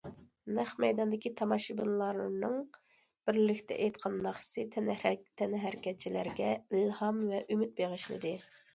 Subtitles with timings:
[0.59, 2.57] نەق مەيداندىكى تاماشىبىنلارنىڭ
[3.29, 4.67] بىرلىكتە ئېيتقان ناخشىسى
[5.43, 8.39] تەنھەرىكەتچىلەرگە ئىلھام ۋە ئۈمىد بېغىشلىدى.